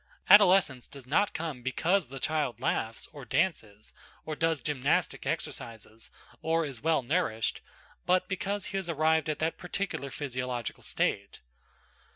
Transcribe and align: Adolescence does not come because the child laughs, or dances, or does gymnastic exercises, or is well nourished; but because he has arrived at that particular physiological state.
Adolescence 0.31 0.87
does 0.87 1.05
not 1.05 1.31
come 1.31 1.61
because 1.61 2.07
the 2.07 2.17
child 2.19 2.59
laughs, 2.59 3.07
or 3.13 3.23
dances, 3.23 3.93
or 4.25 4.35
does 4.35 4.63
gymnastic 4.63 5.27
exercises, 5.27 6.09
or 6.41 6.65
is 6.65 6.81
well 6.81 7.03
nourished; 7.03 7.61
but 8.07 8.27
because 8.27 8.65
he 8.73 8.77
has 8.77 8.89
arrived 8.89 9.29
at 9.29 9.37
that 9.37 9.59
particular 9.59 10.09
physiological 10.09 10.81
state. 10.81 11.41